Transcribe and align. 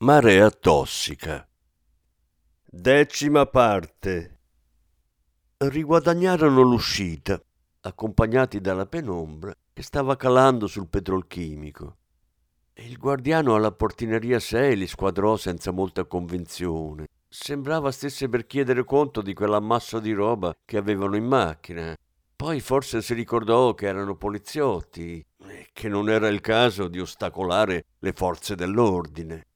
Marea 0.00 0.50
tossica. 0.50 1.48
Decima 2.70 3.46
parte. 3.46 4.40
Riguadagnarono 5.56 6.60
l'uscita, 6.60 7.40
accompagnati 7.80 8.60
dalla 8.60 8.84
penombra 8.84 9.54
che 9.72 9.82
stava 9.82 10.16
calando 10.16 10.66
sul 10.66 10.88
petrolchimico. 10.88 11.96
Il 12.74 12.98
guardiano 12.98 13.54
alla 13.54 13.72
portineria 13.72 14.38
6 14.38 14.76
li 14.76 14.86
squadrò 14.86 15.38
senza 15.38 15.70
molta 15.70 16.04
convinzione. 16.04 17.06
Sembrava 17.26 17.90
stesse 17.90 18.28
per 18.28 18.44
chiedere 18.44 18.84
conto 18.84 19.22
di 19.22 19.32
quell'ammasso 19.32 19.98
di 19.98 20.12
roba 20.12 20.54
che 20.66 20.76
avevano 20.76 21.16
in 21.16 21.24
macchina. 21.24 21.96
Poi 22.36 22.60
forse 22.60 23.00
si 23.00 23.14
ricordò 23.14 23.72
che 23.72 23.86
erano 23.86 24.14
poliziotti 24.14 25.24
e 25.38 25.68
che 25.72 25.88
non 25.88 26.10
era 26.10 26.28
il 26.28 26.42
caso 26.42 26.86
di 26.86 27.00
ostacolare 27.00 27.86
le 28.00 28.12
forze 28.12 28.54
dell'ordine. 28.54 29.46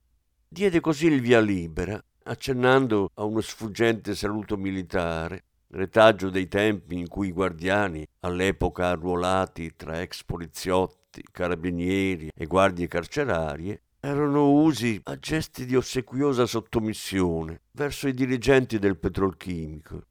Diede 0.52 0.80
così 0.80 1.06
il 1.06 1.20
via 1.20 1.38
libera, 1.38 2.02
accennando 2.24 3.12
a 3.14 3.22
uno 3.22 3.40
sfuggente 3.40 4.16
saluto 4.16 4.56
militare, 4.56 5.44
retaggio 5.68 6.28
dei 6.28 6.48
tempi 6.48 6.98
in 6.98 7.06
cui 7.06 7.28
i 7.28 7.32
guardiani, 7.32 8.04
all'epoca 8.22 8.88
arruolati 8.88 9.76
tra 9.76 10.00
ex 10.00 10.24
poliziotti, 10.24 11.22
carabinieri 11.30 12.30
e 12.34 12.46
guardie 12.46 12.88
carcerarie, 12.88 13.80
erano 14.00 14.50
usi 14.50 15.00
a 15.04 15.16
gesti 15.20 15.64
di 15.66 15.76
ossequiosa 15.76 16.46
sottomissione 16.46 17.60
verso 17.70 18.08
i 18.08 18.12
dirigenti 18.12 18.80
del 18.80 18.98
petrolchimico. 18.98 20.02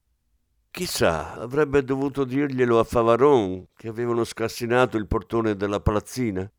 Chissà, 0.72 1.34
avrebbe 1.34 1.84
dovuto 1.84 2.24
dirglielo 2.24 2.80
a 2.80 2.86
Favaron, 2.86 3.68
che 3.76 3.90
avevano 3.90 4.24
scassinato 4.24 4.96
il 4.96 5.06
portone 5.06 5.58
della 5.58 5.82
palazzina. 5.82 6.50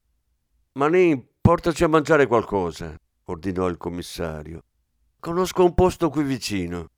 Manin, 0.72 1.24
portaci 1.40 1.82
a 1.82 1.88
mangiare 1.88 2.26
qualcosa 2.26 2.94
ordinò 3.30 3.68
il 3.68 3.76
commissario. 3.76 4.64
Conosco 5.18 5.64
un 5.64 5.74
posto 5.74 6.10
qui 6.10 6.22
vicino. 6.22 6.90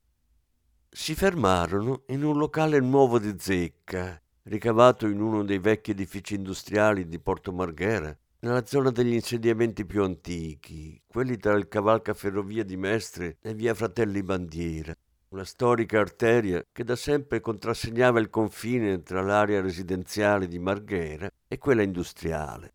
Si 0.89 1.15
fermarono 1.15 2.03
in 2.07 2.23
un 2.23 2.37
locale 2.37 2.79
nuovo 2.79 3.19
di 3.19 3.35
zecca, 3.37 4.21
ricavato 4.43 5.07
in 5.07 5.19
uno 5.19 5.43
dei 5.43 5.59
vecchi 5.59 5.91
edifici 5.91 6.35
industriali 6.35 7.07
di 7.07 7.19
Porto 7.19 7.51
Marghera, 7.51 8.15
nella 8.39 8.65
zona 8.65 8.91
degli 8.91 9.13
insediamenti 9.13 9.85
più 9.85 10.03
antichi, 10.03 11.01
quelli 11.07 11.37
tra 11.37 11.53
il 11.53 11.67
cavalcaferrovia 11.67 12.63
di 12.63 12.75
Mestre 12.75 13.37
e 13.41 13.53
via 13.53 13.73
Fratelli 13.73 14.21
Bandiera, 14.21 14.93
una 15.29 15.45
storica 15.45 15.99
arteria 15.99 16.63
che 16.71 16.83
da 16.83 16.95
sempre 16.95 17.39
contrassegnava 17.39 18.19
il 18.19 18.29
confine 18.29 19.01
tra 19.01 19.21
l'area 19.21 19.61
residenziale 19.61 20.47
di 20.47 20.59
Marghera 20.59 21.29
e 21.47 21.57
quella 21.57 21.83
industriale. 21.83 22.73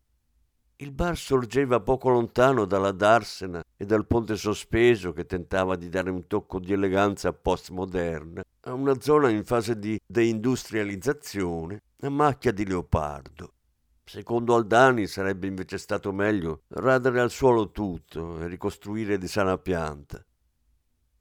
Il 0.81 0.93
bar 0.93 1.17
sorgeva 1.17 1.81
poco 1.81 2.07
lontano 2.07 2.63
dalla 2.63 2.93
Darsena 2.93 3.61
e 3.75 3.85
dal 3.85 4.07
ponte 4.07 4.37
sospeso 4.37 5.11
che 5.11 5.25
tentava 5.25 5.75
di 5.75 5.89
dare 5.89 6.09
un 6.09 6.25
tocco 6.25 6.57
di 6.57 6.71
eleganza 6.71 7.33
postmoderna 7.33 8.41
a 8.61 8.71
una 8.71 8.97
zona 9.01 9.27
in 9.27 9.43
fase 9.43 9.77
di 9.77 9.99
deindustrializzazione 10.07 11.81
a 11.99 12.09
macchia 12.09 12.53
di 12.53 12.65
leopardo. 12.65 13.55
Secondo 14.05 14.55
Aldani 14.55 15.05
sarebbe 15.05 15.47
invece 15.47 15.77
stato 15.77 16.13
meglio 16.13 16.61
radere 16.69 17.19
al 17.19 17.29
suolo 17.29 17.71
tutto 17.71 18.39
e 18.39 18.47
ricostruire 18.47 19.17
di 19.17 19.27
sana 19.27 19.57
pianta. 19.57 20.23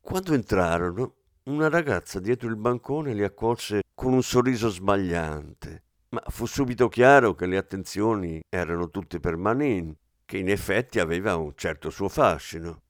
Quando 0.01 0.35
entrarono, 0.35 1.15
una 1.47 1.69
ragazza 1.69 2.21
dietro 2.21 2.49
il 2.49 2.57
bancone 2.57 3.13
li 3.13 3.25
accolse 3.25 3.83
con 3.93 4.13
un 4.13 4.23
sorriso 4.23 4.69
sbagliante 4.69 5.83
ma 6.11 6.23
fu 6.29 6.47
subito 6.47 6.89
chiaro 6.89 7.35
che 7.35 7.47
le 7.47 7.57
attenzioni 7.57 8.41
erano 8.49 8.91
tutte 8.91 9.21
per 9.21 9.37
Manin, 9.37 9.95
che 10.25 10.39
in 10.39 10.49
effetti 10.49 11.01
aveva 11.01 11.37
un 11.37 11.53
certo 11.55 11.91
suo 11.91 12.09
fascino. 12.09 12.83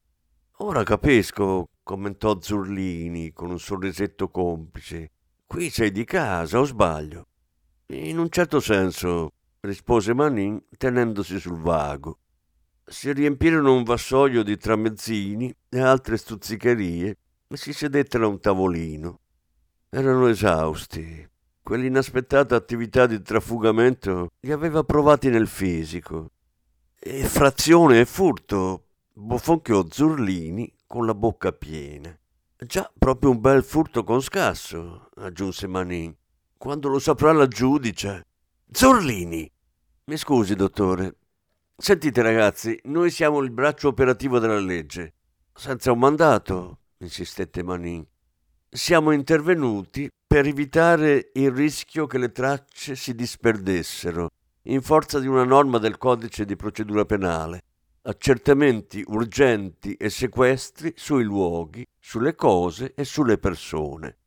Ora 0.57 0.83
capisco, 0.83 1.69
commentò 1.83 2.39
Zurlini 2.39 3.31
con 3.31 3.49
un 3.49 3.59
sorrisetto 3.59 4.29
complice. 4.29 5.11
Qui 5.45 5.69
sei 5.69 5.91
di 5.91 6.03
casa, 6.03 6.59
o 6.59 6.63
sbaglio? 6.63 7.27
In 7.87 8.19
un 8.19 8.29
certo 8.29 8.59
senso, 8.59 9.31
rispose 9.61 10.13
Manin 10.13 10.61
tenendosi 10.77 11.39
sul 11.39 11.57
vago. 11.57 12.19
Si 12.85 13.11
riempirono 13.11 13.73
un 13.73 13.83
vassoio 13.83 14.43
di 14.43 14.57
tramezzini 14.57 15.53
e 15.69 15.79
altre 15.79 16.17
stuzzicherie 16.17 17.17
e 17.47 17.57
si 17.57 17.73
sedettero 17.73 18.25
a 18.25 18.29
un 18.29 18.39
tavolino. 18.39 19.19
Erano 19.89 20.27
esausti, 20.27 21.27
Quell'inaspettata 21.61 22.55
attività 22.55 23.05
di 23.05 23.21
trafugamento 23.21 24.29
li 24.39 24.51
aveva 24.51 24.83
provati 24.83 25.29
nel 25.29 25.47
fisico. 25.47 26.31
E 26.99 27.23
frazione 27.23 27.99
e 27.99 28.05
furto, 28.05 28.87
bofonchiò 29.13 29.85
Zurlini 29.89 30.73
con 30.85 31.05
la 31.05 31.13
bocca 31.13 31.51
piena. 31.51 32.17
Già, 32.57 32.91
proprio 32.97 33.31
un 33.31 33.39
bel 33.39 33.63
furto 33.63 34.03
con 34.03 34.21
scasso, 34.21 35.09
aggiunse 35.15 35.67
Manin. 35.67 36.13
Quando 36.57 36.89
lo 36.89 36.99
saprà 36.99 37.31
la 37.31 37.47
giudice. 37.47 38.25
Zurlini! 38.69 39.49
Mi 40.05 40.17
scusi, 40.17 40.55
dottore. 40.55 41.15
Sentite, 41.77 42.21
ragazzi, 42.21 42.77
noi 42.85 43.11
siamo 43.11 43.39
il 43.39 43.51
braccio 43.51 43.87
operativo 43.87 44.39
della 44.39 44.59
legge. 44.59 45.13
Senza 45.53 45.93
un 45.93 45.99
mandato, 45.99 46.79
insistette 46.97 47.63
Manin. 47.63 48.05
Siamo 48.71 49.09
intervenuti 49.09 50.07
per 50.27 50.45
evitare 50.45 51.31
il 51.33 51.49
rischio 51.49 52.05
che 52.05 52.19
le 52.19 52.31
tracce 52.31 52.95
si 52.95 53.15
disperdessero 53.15 54.29
in 54.63 54.83
forza 54.83 55.17
di 55.17 55.25
una 55.25 55.43
norma 55.43 55.79
del 55.79 55.97
codice 55.97 56.45
di 56.45 56.55
procedura 56.55 57.03
penale, 57.03 57.63
accertamenti 58.03 59.03
urgenti 59.07 59.95
e 59.95 60.11
sequestri 60.11 60.93
sui 60.95 61.23
luoghi, 61.23 61.83
sulle 61.99 62.35
cose 62.35 62.93
e 62.93 63.05
sulle 63.05 63.39
persone. 63.39 64.17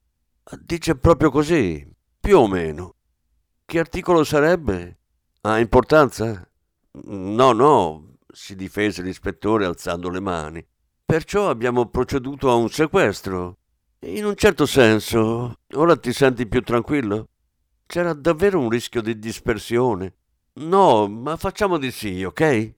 Dice 0.58 0.96
proprio 0.96 1.30
così, 1.30 1.88
più 2.18 2.38
o 2.38 2.48
meno. 2.48 2.96
Che 3.64 3.78
articolo 3.78 4.24
sarebbe? 4.24 4.98
Ha 5.42 5.60
importanza? 5.60 6.44
No, 7.04 7.52
no, 7.52 8.16
si 8.26 8.56
difese 8.56 9.02
l'ispettore 9.02 9.66
alzando 9.66 10.08
le 10.08 10.20
mani. 10.20 10.66
Perciò 11.04 11.48
abbiamo 11.48 11.86
proceduto 11.86 12.50
a 12.50 12.56
un 12.56 12.68
sequestro. 12.68 13.58
In 14.04 14.24
un 14.24 14.34
certo 14.34 14.66
senso, 14.66 15.60
ora 15.74 15.96
ti 15.96 16.12
senti 16.12 16.48
più 16.48 16.60
tranquillo? 16.62 17.28
C'era 17.86 18.12
davvero 18.14 18.58
un 18.58 18.68
rischio 18.68 19.00
di 19.00 19.16
dispersione. 19.16 20.14
No, 20.54 21.06
ma 21.06 21.36
facciamo 21.36 21.78
di 21.78 21.92
sì, 21.92 22.24
ok? 22.24 22.74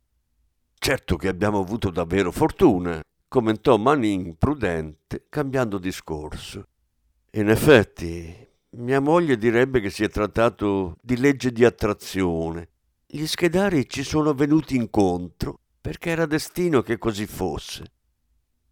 Certo 0.78 1.16
che 1.16 1.28
abbiamo 1.28 1.60
avuto 1.60 1.88
davvero 1.88 2.30
fortuna, 2.30 3.00
commentò 3.26 3.78
Manin 3.78 4.36
prudente, 4.36 5.24
cambiando 5.30 5.78
discorso. 5.78 6.66
In 7.32 7.48
effetti, 7.48 8.46
mia 8.76 9.00
moglie 9.00 9.38
direbbe 9.38 9.80
che 9.80 9.88
si 9.88 10.04
è 10.04 10.10
trattato 10.10 10.98
di 11.00 11.16
legge 11.16 11.52
di 11.52 11.64
attrazione. 11.64 12.68
Gli 13.06 13.24
schedari 13.24 13.88
ci 13.88 14.02
sono 14.02 14.34
venuti 14.34 14.76
incontro 14.76 15.58
perché 15.80 16.10
era 16.10 16.26
destino 16.26 16.82
che 16.82 16.98
così 16.98 17.26
fosse. 17.26 17.93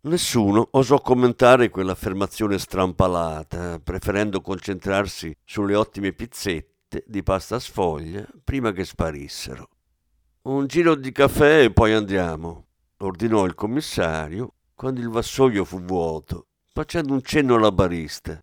Nessuno 0.05 0.67
osò 0.73 1.01
commentare 1.01 1.71
quell'affermazione 1.71 2.59
strampalata, 2.59 3.79
preferendo 3.79 4.41
concentrarsi 4.41 5.33
sulle 5.45 5.77
ottime 5.77 6.13
pizzette 6.13 7.05
di 7.07 7.23
pasta 7.23 7.61
sfoglia 7.61 8.27
prima 8.43 8.73
che 8.73 8.85
sparissero. 8.85 9.69
Un 10.43 10.67
giro 10.67 10.97
di 10.97 11.13
caffè 11.13 11.63
e 11.63 11.73
poi 11.73 11.93
andiamo, 11.93 12.67
ordinò 12.97 13.45
il 13.45 13.55
commissario 13.55 14.55
quando 14.75 14.99
il 14.99 15.09
vassoio 15.09 15.65
fu 15.65 15.81
vuoto, 15.81 16.47
facendo 16.73 17.13
un 17.13 17.23
cenno 17.23 17.55
alla 17.55 17.71
barista. 17.71 18.43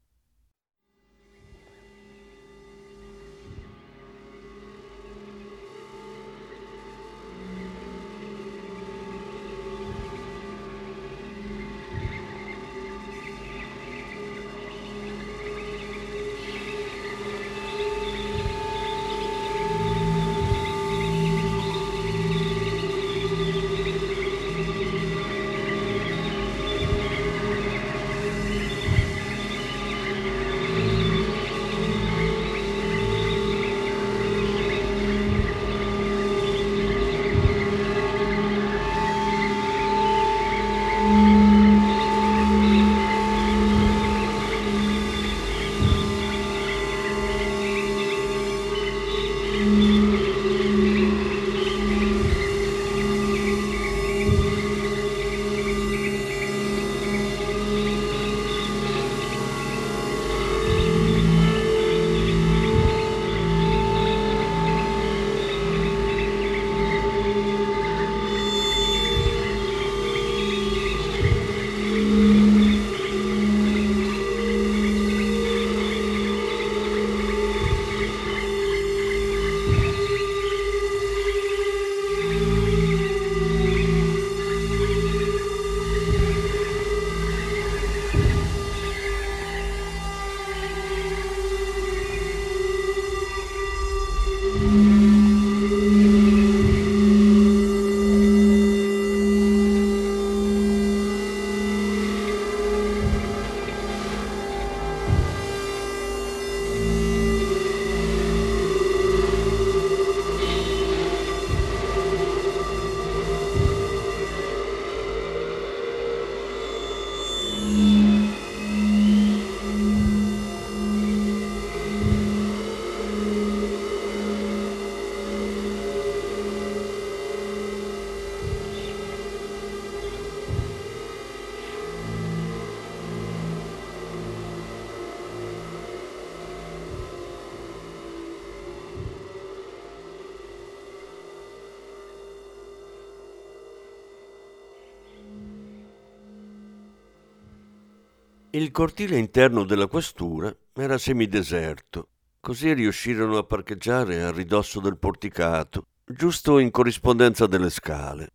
Il 148.60 148.72
cortile 148.72 149.18
interno 149.18 149.64
della 149.64 149.88
questura 149.88 150.54
era 150.74 150.98
semideserto, 150.98 152.10
così 152.42 152.74
riuscirono 152.74 153.38
a 153.38 153.46
parcheggiare 153.46 154.22
a 154.22 154.32
ridosso 154.32 154.82
del 154.82 154.98
porticato, 154.98 155.86
giusto 156.04 156.60
in 156.60 156.70
corrispondenza 156.70 157.48
delle 157.48 157.70
scale. 157.70 158.34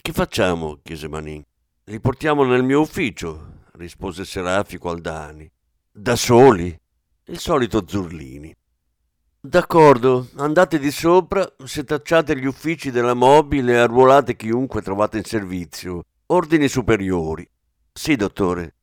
Che 0.00 0.12
facciamo? 0.12 0.80
chiese 0.82 1.06
Manin. 1.06 1.44
Li 1.84 2.00
portiamo 2.00 2.42
nel 2.42 2.64
mio 2.64 2.80
ufficio, 2.80 3.66
rispose 3.74 4.24
Serafico 4.24 4.90
Aldani. 4.90 5.48
Da 5.92 6.16
soli? 6.16 6.76
Il 7.26 7.38
solito 7.38 7.84
Zurlini. 7.86 8.52
D'accordo, 9.40 10.26
andate 10.38 10.80
di 10.80 10.90
sopra, 10.90 11.48
setacciate 11.62 12.36
gli 12.36 12.46
uffici 12.46 12.90
della 12.90 13.14
mobile 13.14 13.74
e 13.74 13.76
arruolate 13.76 14.34
chiunque 14.34 14.82
trovate 14.82 15.18
in 15.18 15.24
servizio. 15.24 16.02
Ordini 16.26 16.66
superiori. 16.66 17.48
Sì, 17.92 18.16
dottore. 18.16 18.74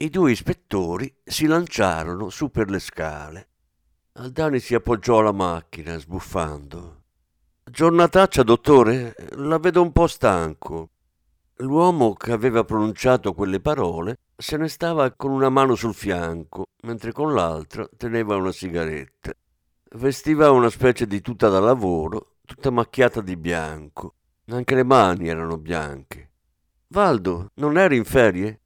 I 0.00 0.10
due 0.10 0.30
ispettori 0.30 1.12
si 1.24 1.46
lanciarono 1.46 2.28
su 2.28 2.52
per 2.52 2.70
le 2.70 2.78
scale. 2.78 3.48
Aldani 4.12 4.60
si 4.60 4.76
appoggiò 4.76 5.18
alla 5.18 5.32
macchina, 5.32 5.98
sbuffando. 5.98 7.02
Giornataccia, 7.64 8.44
dottore? 8.44 9.16
La 9.30 9.58
vedo 9.58 9.82
un 9.82 9.90
po' 9.90 10.06
stanco. 10.06 10.90
L'uomo 11.56 12.12
che 12.12 12.30
aveva 12.30 12.62
pronunciato 12.62 13.34
quelle 13.34 13.58
parole 13.58 14.20
se 14.36 14.56
ne 14.56 14.68
stava 14.68 15.10
con 15.10 15.32
una 15.32 15.48
mano 15.48 15.74
sul 15.74 15.94
fianco, 15.94 16.66
mentre 16.82 17.10
con 17.10 17.34
l'altra 17.34 17.88
teneva 17.96 18.36
una 18.36 18.52
sigaretta. 18.52 19.32
Vestiva 19.96 20.52
una 20.52 20.70
specie 20.70 21.08
di 21.08 21.20
tuta 21.20 21.48
da 21.48 21.58
lavoro, 21.58 22.36
tutta 22.44 22.70
macchiata 22.70 23.20
di 23.20 23.36
bianco. 23.36 24.14
Anche 24.50 24.76
le 24.76 24.84
mani 24.84 25.26
erano 25.26 25.58
bianche. 25.58 26.30
Valdo, 26.86 27.50
non 27.54 27.76
eri 27.76 27.96
in 27.96 28.04
ferie? 28.04 28.60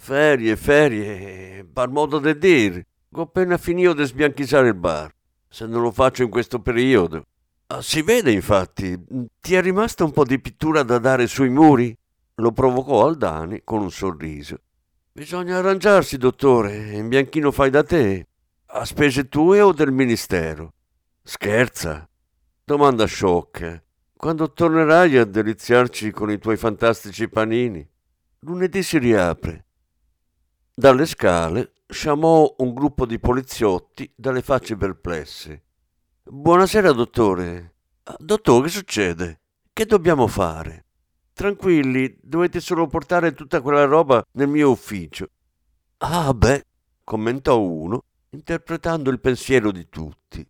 Ferie, 0.00 0.56
ferie, 0.56 1.64
par 1.70 1.90
modo 1.90 2.18
di 2.18 2.38
dire. 2.38 2.86
Ho 3.12 3.22
appena 3.22 3.58
finito 3.58 3.92
di 3.92 4.04
sbianchizzare 4.04 4.68
il 4.68 4.74
bar. 4.74 5.12
Se 5.48 5.66
non 5.66 5.82
lo 5.82 5.90
faccio 5.90 6.22
in 6.22 6.30
questo 6.30 6.60
periodo. 6.60 7.26
Ah, 7.66 7.82
si 7.82 8.00
vede, 8.00 8.30
infatti. 8.30 8.96
Ti 9.40 9.54
è 9.54 9.60
rimasta 9.60 10.04
un 10.04 10.12
po' 10.12 10.24
di 10.24 10.40
pittura 10.40 10.82
da 10.82 10.98
dare 10.98 11.26
sui 11.26 11.50
muri? 11.50 11.94
Lo 12.36 12.52
provocò 12.52 13.06
Aldani 13.06 13.62
con 13.64 13.82
un 13.82 13.90
sorriso. 13.90 14.60
Bisogna 15.12 15.58
arrangiarsi, 15.58 16.16
dottore. 16.16 16.92
In 16.92 17.08
bianchino 17.08 17.50
fai 17.50 17.68
da 17.68 17.82
te. 17.82 18.28
A 18.66 18.84
spese 18.86 19.28
tue 19.28 19.60
o 19.60 19.72
del 19.72 19.92
ministero? 19.92 20.72
Scherza? 21.22 22.08
Domanda 22.64 23.04
sciocca. 23.04 23.82
Quando 24.16 24.52
tornerai 24.52 25.18
a 25.18 25.24
deliziarci 25.24 26.12
con 26.12 26.30
i 26.30 26.38
tuoi 26.38 26.56
fantastici 26.56 27.28
panini? 27.28 27.86
Lunedì 28.40 28.82
si 28.82 28.96
riapre. 28.98 29.64
Dalle 30.78 31.06
scale 31.06 31.72
sciamò 31.88 32.54
un 32.58 32.72
gruppo 32.72 33.04
di 33.04 33.18
poliziotti 33.18 34.08
dalle 34.14 34.42
facce 34.42 34.76
perplesse. 34.76 35.64
Buonasera, 36.22 36.92
dottore. 36.92 37.74
Ah, 38.04 38.14
dottore, 38.20 38.66
che 38.66 38.68
succede? 38.68 39.40
Che 39.72 39.86
dobbiamo 39.86 40.28
fare? 40.28 40.84
Tranquilli, 41.32 42.16
dovete 42.22 42.60
solo 42.60 42.86
portare 42.86 43.34
tutta 43.34 43.60
quella 43.60 43.86
roba 43.86 44.24
nel 44.34 44.46
mio 44.46 44.70
ufficio. 44.70 45.30
Ah, 45.96 46.32
beh, 46.32 46.64
commentò 47.02 47.60
uno 47.60 48.04
interpretando 48.30 49.10
il 49.10 49.18
pensiero 49.18 49.72
di 49.72 49.88
tutti. 49.88 50.48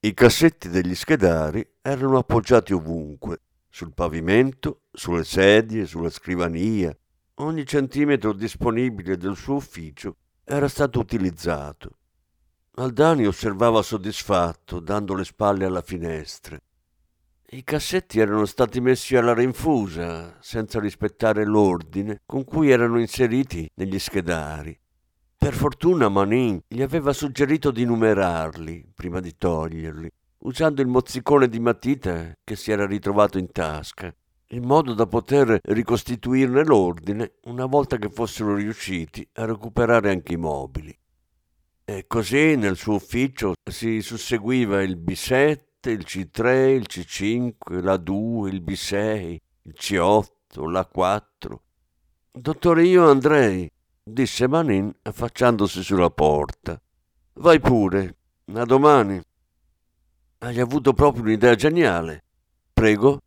I 0.00 0.12
cassetti 0.12 0.68
degli 0.68 0.96
schedari 0.96 1.64
erano 1.82 2.18
appoggiati 2.18 2.72
ovunque, 2.72 3.42
sul 3.70 3.94
pavimento, 3.94 4.80
sulle 4.90 5.22
sedie, 5.22 5.86
sulla 5.86 6.10
scrivania. 6.10 6.92
Ogni 7.38 7.66
centimetro 7.66 8.32
disponibile 8.32 9.16
del 9.16 9.34
suo 9.34 9.56
ufficio 9.56 10.18
era 10.44 10.68
stato 10.68 11.00
utilizzato. 11.00 11.98
Aldani 12.76 13.26
osservava 13.26 13.82
soddisfatto, 13.82 14.78
dando 14.78 15.14
le 15.14 15.24
spalle 15.24 15.64
alla 15.64 15.82
finestra. 15.82 16.56
I 17.50 17.64
cassetti 17.64 18.20
erano 18.20 18.44
stati 18.46 18.80
messi 18.80 19.16
alla 19.16 19.34
rinfusa, 19.34 20.36
senza 20.40 20.78
rispettare 20.78 21.44
l'ordine 21.44 22.22
con 22.24 22.44
cui 22.44 22.70
erano 22.70 23.00
inseriti 23.00 23.68
negli 23.74 23.98
schedari. 23.98 24.78
Per 25.36 25.54
fortuna 25.54 26.08
Manin 26.08 26.62
gli 26.68 26.82
aveva 26.82 27.12
suggerito 27.12 27.72
di 27.72 27.84
numerarli 27.84 28.92
prima 28.94 29.18
di 29.18 29.36
toglierli, 29.36 30.08
usando 30.38 30.82
il 30.82 30.88
mozzicone 30.88 31.48
di 31.48 31.58
matita 31.58 32.32
che 32.44 32.54
si 32.54 32.70
era 32.70 32.86
ritrovato 32.86 33.38
in 33.38 33.50
tasca, 33.50 34.14
in 34.54 34.64
modo 34.64 34.94
da 34.94 35.06
poter 35.06 35.58
ricostituirne 35.60 36.64
l'ordine 36.64 37.34
una 37.44 37.66
volta 37.66 37.96
che 37.96 38.08
fossero 38.08 38.54
riusciti 38.54 39.28
a 39.34 39.44
recuperare 39.44 40.10
anche 40.10 40.34
i 40.34 40.36
mobili. 40.36 40.96
E 41.84 42.06
così 42.06 42.54
nel 42.56 42.76
suo 42.76 42.94
ufficio 42.94 43.54
si 43.68 44.00
susseguiva 44.00 44.80
il 44.82 44.96
B7, 44.96 45.58
il 45.90 46.04
C3, 46.06 46.68
il 46.68 46.86
C5, 46.88 47.82
la 47.82 47.96
2, 47.96 48.50
il 48.50 48.62
B6, 48.62 49.36
il 49.62 49.74
C8, 49.76 50.70
la 50.70 50.86
4. 50.86 51.62
Dottore, 52.30 52.86
io 52.86 53.10
andrei, 53.10 53.70
disse 54.02 54.48
Manin 54.48 54.90
affacciandosi 55.02 55.82
sulla 55.82 56.10
porta. 56.10 56.80
Vai 57.34 57.58
pure, 57.58 58.16
a 58.54 58.64
domani. 58.64 59.20
Hai 60.38 60.60
avuto 60.60 60.92
proprio 60.92 61.24
un'idea 61.24 61.54
geniale. 61.54 62.22
Prego, 62.72 63.20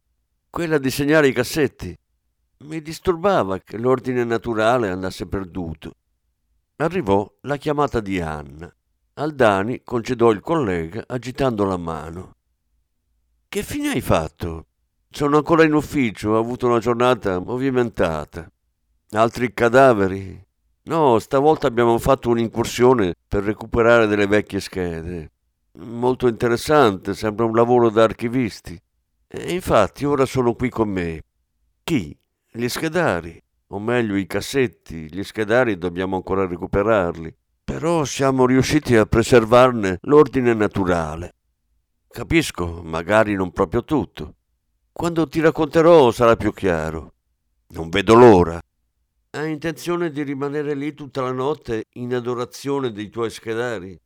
quella 0.49 0.77
di 0.77 0.89
segnare 0.89 1.27
i 1.27 1.33
cassetti. 1.33 1.97
Mi 2.59 2.81
disturbava 2.81 3.59
che 3.59 3.77
l'ordine 3.77 4.23
naturale 4.23 4.89
andasse 4.89 5.27
perduto. 5.27 5.93
Arrivò 6.77 7.31
la 7.41 7.57
chiamata 7.57 7.99
di 7.99 8.19
Anna. 8.19 8.73
Aldani 9.15 9.81
concedò 9.83 10.31
il 10.31 10.41
collega 10.41 11.03
agitando 11.07 11.65
la 11.65 11.77
mano. 11.77 12.35
Che 13.49 13.63
fine 13.63 13.89
hai 13.89 14.01
fatto? 14.01 14.65
Sono 15.09 15.37
ancora 15.37 15.63
in 15.63 15.73
ufficio, 15.73 16.31
ho 16.31 16.39
avuto 16.39 16.67
una 16.67 16.79
giornata 16.79 17.39
movimentata. 17.39 18.51
Altri 19.11 19.53
cadaveri? 19.53 20.45
No, 20.83 21.17
stavolta 21.19 21.67
abbiamo 21.67 21.97
fatto 21.97 22.29
un'incursione 22.29 23.13
per 23.27 23.43
recuperare 23.43 24.05
delle 24.07 24.27
vecchie 24.27 24.59
schede. 24.59 25.31
Molto 25.79 26.27
interessante, 26.27 27.13
sembra 27.13 27.45
un 27.45 27.55
lavoro 27.55 27.89
da 27.89 28.03
archivisti. 28.03 28.79
E 29.27 29.53
infatti 29.53 30.05
ora 30.05 30.25
sono 30.25 30.53
qui 30.53 30.69
con 30.69 30.89
me. 30.89 31.23
Chi? 31.83 32.17
Gli 32.49 32.67
schedari, 32.69 33.41
o 33.67 33.79
meglio 33.79 34.15
i 34.15 34.25
cassetti. 34.25 35.13
Gli 35.13 35.23
schedari 35.23 35.77
dobbiamo 35.77 36.15
ancora 36.15 36.47
recuperarli. 36.47 37.35
Però 37.63 38.05
siamo 38.05 38.45
riusciti 38.45 38.95
a 38.95 39.05
preservarne 39.05 39.97
l'ordine 40.03 40.53
naturale. 40.53 41.35
Capisco, 42.07 42.81
magari 42.81 43.35
non 43.35 43.51
proprio 43.51 43.83
tutto. 43.83 44.35
Quando 44.93 45.27
ti 45.27 45.41
racconterò 45.41 46.09
sarà 46.11 46.37
più 46.37 46.53
chiaro. 46.53 47.13
Non 47.69 47.89
vedo 47.89 48.15
l'ora. 48.15 48.59
Hai 49.31 49.51
intenzione 49.51 50.09
di 50.09 50.23
rimanere 50.23 50.73
lì 50.73 50.93
tutta 50.93 51.21
la 51.21 51.33
notte 51.33 51.83
in 51.93 52.15
adorazione 52.15 52.93
dei 52.93 53.09
tuoi 53.09 53.29
schedari? 53.29 53.99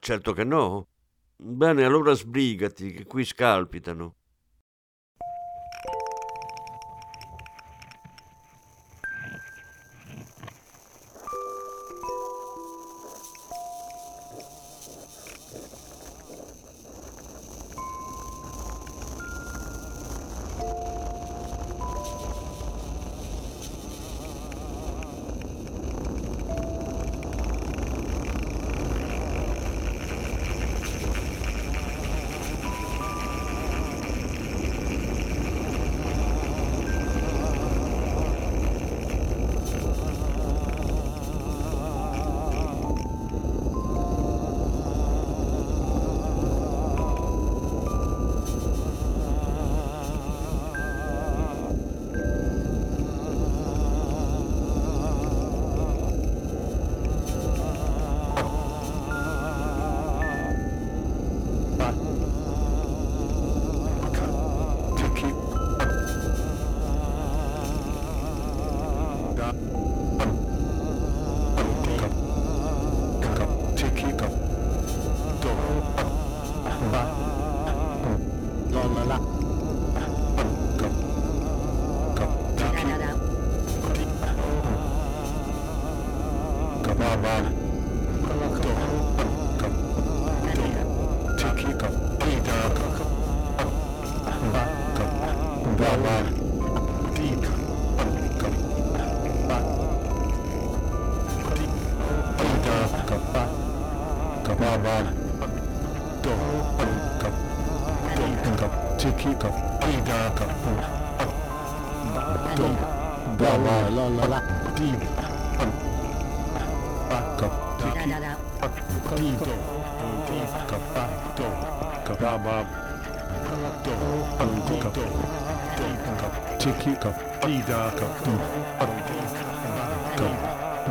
Certo 0.00 0.32
che 0.32 0.42
no. 0.42 0.88
Bene, 1.36 1.84
allora 1.84 2.12
sbrigati, 2.12 2.90
che 2.90 3.04
qui 3.06 3.24
scalpitano. 3.24 4.16
up. 69.62 69.93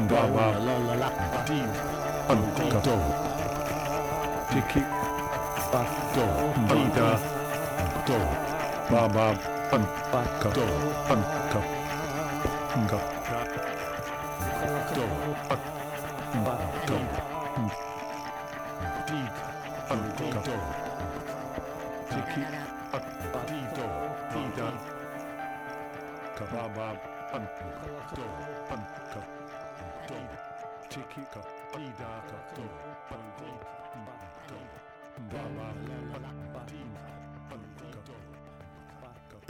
baba 0.09 0.51
la 0.61 0.75
la 0.87 0.95
la, 1.01 1.09
antu 2.31 2.61
kebab. 2.65 3.01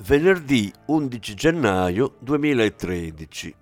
Venerdì 0.06 0.70
11 0.88 1.34
gennaio 1.34 2.16
2013. 2.20 3.56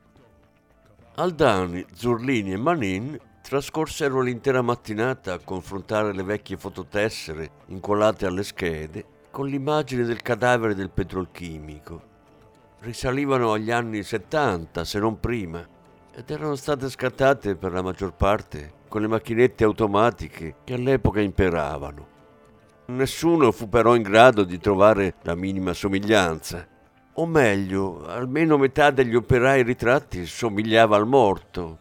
Aldani, 1.17 1.85
Zurlini 1.93 2.53
e 2.53 2.57
Manin 2.57 3.15
trascorsero 3.43 4.21
l'intera 4.21 4.63
mattinata 4.63 5.33
a 5.33 5.39
confrontare 5.39 6.15
le 6.15 6.23
vecchie 6.23 6.57
fototessere 6.57 7.51
incollate 7.67 8.25
alle 8.25 8.41
schede 8.41 9.05
con 9.29 9.45
l'immagine 9.45 10.03
del 10.03 10.23
cadavere 10.23 10.73
del 10.73 10.89
petrolchimico. 10.89 12.01
Risalivano 12.79 13.53
agli 13.53 13.69
anni 13.69 14.01
70, 14.01 14.83
se 14.83 14.97
non 14.97 15.19
prima, 15.19 15.63
ed 16.11 16.27
erano 16.27 16.55
state 16.55 16.89
scattate 16.89 17.55
per 17.55 17.71
la 17.71 17.83
maggior 17.83 18.15
parte 18.15 18.79
con 18.87 19.01
le 19.01 19.07
macchinette 19.07 19.63
automatiche 19.63 20.55
che 20.63 20.73
all'epoca 20.73 21.21
imperavano. 21.21 22.10
Nessuno 22.85 23.51
fu 23.51 23.69
però 23.69 23.95
in 23.95 24.01
grado 24.01 24.43
di 24.43 24.59
trovare 24.59 25.15
la 25.21 25.35
minima 25.35 25.73
somiglianza. 25.73 26.67
O 27.13 27.25
meglio, 27.25 28.05
almeno 28.05 28.57
metà 28.57 28.91
degli 28.91 29.15
operai 29.15 29.63
ritratti 29.63 30.25
somigliava 30.25 30.95
al 30.95 31.07
morto. 31.07 31.77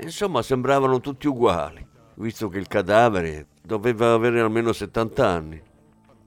Insomma, 0.00 0.42
sembravano 0.42 1.00
tutti 1.00 1.26
uguali, 1.26 1.86
visto 2.14 2.48
che 2.48 2.58
il 2.58 2.68
cadavere 2.68 3.48
doveva 3.62 4.12
avere 4.12 4.40
almeno 4.40 4.72
70 4.72 5.26
anni. 5.26 5.62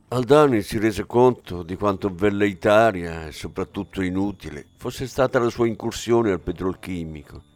Aldani 0.09 0.61
si 0.61 0.77
rese 0.77 1.05
conto 1.05 1.63
di 1.63 1.77
quanto 1.77 2.13
velleitaria 2.13 3.27
e 3.27 3.31
soprattutto 3.31 4.01
inutile 4.01 4.65
fosse 4.75 5.07
stata 5.07 5.39
la 5.39 5.49
sua 5.49 5.67
incursione 5.67 6.31
al 6.31 6.41
petrolchimico. 6.41 7.50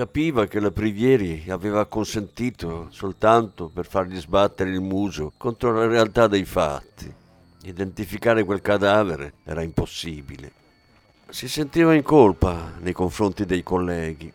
Capiva 0.00 0.46
che 0.46 0.60
la 0.60 0.70
Privieri 0.70 1.44
aveva 1.50 1.84
consentito 1.84 2.86
soltanto 2.88 3.68
per 3.68 3.84
fargli 3.84 4.18
sbattere 4.18 4.70
il 4.70 4.80
muso 4.80 5.34
contro 5.36 5.74
la 5.74 5.86
realtà 5.86 6.26
dei 6.26 6.46
fatti. 6.46 7.12
Identificare 7.64 8.44
quel 8.44 8.62
cadavere 8.62 9.34
era 9.44 9.60
impossibile. 9.60 10.52
Si 11.28 11.48
sentiva 11.48 11.92
in 11.92 12.02
colpa 12.02 12.76
nei 12.80 12.94
confronti 12.94 13.44
dei 13.44 13.62
colleghi, 13.62 14.32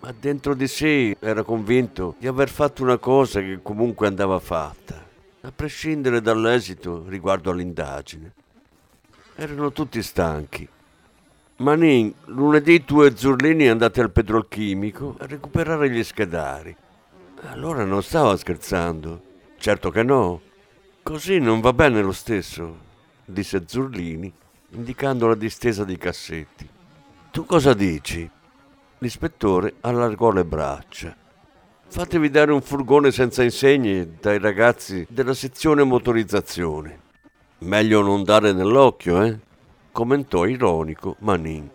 ma 0.00 0.12
dentro 0.12 0.52
di 0.52 0.68
sé 0.68 1.16
era 1.18 1.42
convinto 1.42 2.16
di 2.18 2.26
aver 2.26 2.50
fatto 2.50 2.82
una 2.82 2.98
cosa 2.98 3.40
che 3.40 3.60
comunque 3.62 4.06
andava 4.06 4.38
fatta, 4.38 5.02
a 5.40 5.50
prescindere 5.50 6.20
dall'esito 6.20 7.06
riguardo 7.08 7.50
all'indagine. 7.50 8.34
Erano 9.34 9.72
tutti 9.72 10.02
stanchi. 10.02 10.68
Manin, 11.58 12.12
lunedì 12.26 12.84
tu 12.84 13.00
e 13.00 13.16
Zurlini 13.16 13.66
andate 13.66 14.02
al 14.02 14.10
petrolchimico 14.10 15.16
a 15.18 15.26
recuperare 15.26 15.88
gli 15.88 16.04
schedari. 16.04 16.76
Allora 17.46 17.82
non 17.84 18.02
stava 18.02 18.36
scherzando. 18.36 19.22
Certo 19.56 19.90
che 19.90 20.02
no. 20.02 20.42
Così 21.02 21.38
non 21.38 21.60
va 21.60 21.72
bene 21.72 22.02
lo 22.02 22.12
stesso, 22.12 22.76
disse 23.24 23.62
Zurlini, 23.66 24.30
indicando 24.72 25.28
la 25.28 25.34
distesa 25.34 25.84
dei 25.84 25.96
cassetti. 25.96 26.68
Tu 27.30 27.46
cosa 27.46 27.72
dici? 27.72 28.28
L'ispettore 28.98 29.76
allargò 29.80 30.32
le 30.32 30.44
braccia. 30.44 31.16
Fatevi 31.88 32.28
dare 32.28 32.52
un 32.52 32.60
furgone 32.60 33.10
senza 33.10 33.42
insegne 33.42 34.16
dai 34.20 34.38
ragazzi 34.38 35.06
della 35.08 35.32
sezione 35.32 35.84
motorizzazione. 35.84 37.00
Meglio 37.60 38.02
non 38.02 38.24
dare 38.24 38.52
nell'occhio, 38.52 39.22
eh? 39.22 39.38
Commentò 39.96 40.44
ironico 40.44 41.16
Manin. 41.20 41.70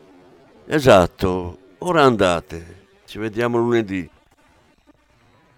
Esatto, 0.67 1.57
ora 1.79 2.03
andate. 2.03 2.89
Ci 3.03 3.17
vediamo 3.17 3.57
lunedì. 3.57 4.07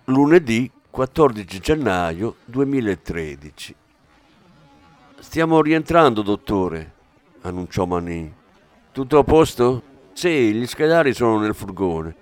Lunedì 0.05 0.71
14 0.89 1.59
gennaio 1.59 2.35
2013. 2.45 3.75
Stiamo 5.19 5.61
rientrando, 5.61 6.21
dottore, 6.21 6.93
annunciò 7.41 7.83
Manin. 7.83 8.31
Tutto 8.93 9.17
a 9.17 9.25
posto? 9.25 9.81
Sì, 10.13 10.53
gli 10.53 10.65
schedari 10.65 11.13
sono 11.13 11.39
nel 11.39 11.55
furgone. 11.55 12.15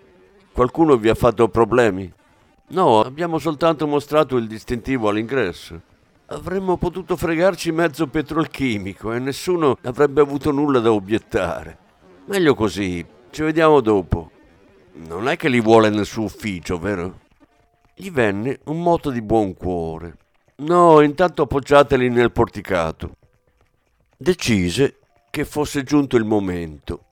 Qualcuno 0.51 0.98
vi 0.98 1.10
ha 1.10 1.15
fatto 1.15 1.50
problemi? 1.50 2.12
No, 2.69 3.01
abbiamo 3.01 3.38
soltanto 3.38 3.86
mostrato 3.86 4.38
il 4.38 4.48
distintivo 4.48 5.07
all'ingresso. 5.07 5.89
Avremmo 6.31 6.77
potuto 6.77 7.17
fregarci 7.17 7.73
mezzo 7.73 8.07
petrolchimico 8.07 9.11
e 9.11 9.19
nessuno 9.19 9.77
avrebbe 9.83 10.21
avuto 10.21 10.51
nulla 10.51 10.79
da 10.79 10.93
obiettare. 10.93 11.77
Meglio 12.27 12.55
così, 12.55 13.05
ci 13.31 13.41
vediamo 13.41 13.81
dopo. 13.81 14.31
Non 14.93 15.27
è 15.27 15.35
che 15.35 15.50
li 15.50 15.59
vuole 15.59 15.89
nel 15.89 16.05
suo 16.05 16.23
ufficio, 16.23 16.79
vero? 16.79 17.19
Gli 17.93 18.09
venne 18.11 18.59
un 18.65 18.81
moto 18.81 19.09
di 19.09 19.21
buon 19.21 19.53
cuore. 19.55 20.15
No, 20.59 21.01
intanto 21.01 21.41
appoggiateli 21.41 22.09
nel 22.09 22.31
porticato. 22.31 23.17
Decise 24.15 25.00
che 25.29 25.43
fosse 25.43 25.83
giunto 25.83 26.15
il 26.15 26.23
momento. 26.23 27.07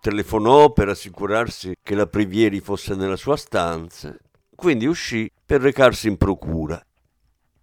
Telefonò 0.00 0.70
per 0.70 0.90
assicurarsi 0.90 1.74
che 1.82 1.96
la 1.96 2.06
Privieri 2.06 2.60
fosse 2.60 2.94
nella 2.94 3.16
sua 3.16 3.36
stanza, 3.36 4.16
quindi 4.54 4.86
uscì 4.86 5.28
per 5.44 5.60
recarsi 5.60 6.06
in 6.06 6.16
procura. 6.16 6.80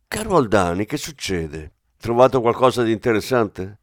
Caro 0.10 0.38
Aldani, 0.38 0.86
che 0.86 0.96
succede? 0.96 1.74
Trovato 1.98 2.40
qualcosa 2.40 2.82
di 2.82 2.94
interessante? 2.94 3.80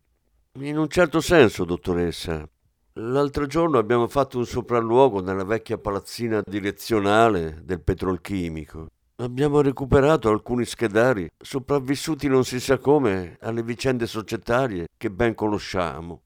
In 0.58 0.78
un 0.78 0.88
certo 0.88 1.20
senso, 1.20 1.66
dottoressa. 1.66 2.48
L'altro 2.94 3.46
giorno 3.46 3.76
abbiamo 3.76 4.08
fatto 4.08 4.38
un 4.38 4.46
sopralluogo 4.46 5.20
nella 5.20 5.44
vecchia 5.44 5.76
palazzina 5.76 6.40
direzionale 6.42 7.60
del 7.62 7.82
petrolchimico. 7.82 8.86
Abbiamo 9.16 9.60
recuperato 9.60 10.30
alcuni 10.30 10.64
schedari 10.64 11.28
sopravvissuti 11.36 12.26
non 12.26 12.44
si 12.44 12.58
sa 12.58 12.78
come 12.78 13.36
alle 13.42 13.62
vicende 13.62 14.06
societarie 14.06 14.86
che 14.96 15.10
ben 15.10 15.34
conosciamo. 15.34 16.22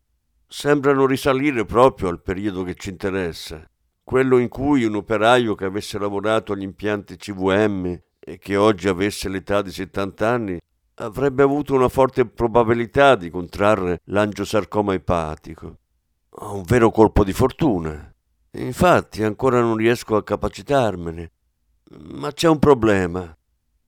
Sembrano 0.46 1.06
risalire 1.06 1.64
proprio 1.64 2.08
al 2.08 2.22
periodo 2.22 2.62
che 2.62 2.76
ci 2.76 2.90
interessa, 2.90 3.68
quello 4.04 4.38
in 4.38 4.48
cui 4.48 4.84
un 4.84 4.94
operaio 4.94 5.56
che 5.56 5.64
avesse 5.64 5.98
lavorato 5.98 6.52
agli 6.52 6.62
impianti 6.62 7.16
CVM 7.16 8.00
e 8.28 8.38
che 8.38 8.56
oggi 8.56 8.88
avesse 8.88 9.30
l'età 9.30 9.62
di 9.62 9.70
70 9.70 10.28
anni 10.28 10.61
avrebbe 10.96 11.42
avuto 11.42 11.74
una 11.74 11.88
forte 11.88 12.26
probabilità 12.26 13.14
di 13.14 13.31
contrarre 13.31 14.00
l'angiosarcoma 14.05 14.92
epatico. 14.92 15.79
Un 16.40 16.62
vero 16.62 16.90
colpo 16.90 17.24
di 17.24 17.33
fortuna. 17.33 18.12
Infatti 18.52 19.22
ancora 19.22 19.61
non 19.61 19.76
riesco 19.76 20.16
a 20.16 20.22
capacitarmene. 20.22 21.31
Ma 22.00 22.31
c'è 22.33 22.48
un 22.48 22.59
problema. 22.59 23.35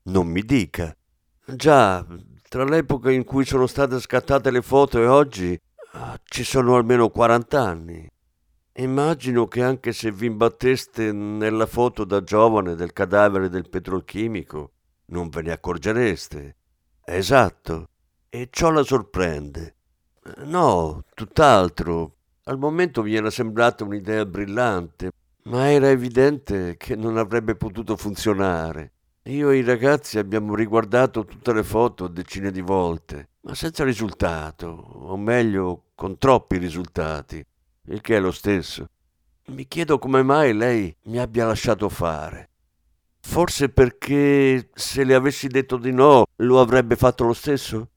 Non 0.05 0.27
mi 0.27 0.41
dica. 0.41 0.97
Già, 1.45 2.07
tra 2.49 2.65
l'epoca 2.65 3.11
in 3.11 3.25
cui 3.25 3.45
sono 3.45 3.67
state 3.67 4.01
scattate 4.01 4.51
le 4.51 4.63
foto 4.63 5.01
e 5.01 5.07
oggi 5.07 5.59
ah, 5.93 6.19
ci 6.25 6.45
sono 6.45 6.77
almeno 6.77 7.11
40 7.11 7.61
anni. 7.63 8.09
Immagino 8.81 9.47
che 9.47 9.63
anche 9.63 9.93
se 9.93 10.11
vi 10.11 10.25
imbatteste 10.25 11.13
nella 11.13 11.67
foto 11.67 12.05
da 12.05 12.23
giovane 12.23 12.75
del 12.75 12.95
cadavere 12.95 13.51
del 13.51 13.69
petrolchimico, 13.69 14.71
non 15.07 15.29
ve 15.29 15.43
ne 15.43 15.53
accorgereste. 15.53 16.57
Esatto. 17.05 17.89
E 18.31 18.49
ciò 18.51 18.71
la 18.71 18.83
sorprende. 18.83 19.75
No, 20.45 21.05
tutt'altro. 21.13 22.15
Al 22.45 22.57
momento 22.57 23.03
mi 23.03 23.15
era 23.15 23.29
sembrata 23.29 23.85
un'idea 23.85 24.25
brillante, 24.25 25.11
ma 25.45 25.71
era 25.71 25.91
evidente 25.91 26.79
che 26.79 26.97
non 26.97 27.19
avrebbe 27.19 27.57
potuto 27.57 27.99
funzionare. 27.99 28.93
Io 29.25 29.51
e 29.51 29.59
i 29.59 29.63
ragazzi 29.63 30.19
abbiamo 30.19 30.55
riguardato 30.55 31.27
tutte 31.27 31.53
le 31.53 31.65
foto 31.65 32.09
decine 32.09 32.51
di 32.51 32.63
volte, 32.63 33.29
ma 33.43 33.55
senza 33.55 33.85
risultato, 33.85 34.69
o 34.69 35.19
meglio, 35.19 35.91
con 35.95 36.17
troppi 36.17 36.57
risultati, 36.57 37.45
il 37.87 38.01
che 38.01 38.17
è 38.17 38.21
lo 38.21 38.31
stesso. 38.31 38.89
Mi 39.47 39.67
chiedo 39.67 39.99
come 39.99 40.23
mai 40.23 40.55
lei 40.55 40.95
mi 41.05 41.19
abbia 41.19 41.47
lasciato 41.47 41.89
fare. 41.89 42.51
Forse 43.21 43.69
perché 43.69 44.71
se 44.75 45.05
le 45.05 45.15
avessi 45.15 45.49
detto 45.49 45.77
di 45.77 45.93
no 45.93 46.27
lo 46.37 46.61
avrebbe 46.61 46.97
fatto 46.97 47.25
lo 47.25 47.33
stesso? 47.33 47.91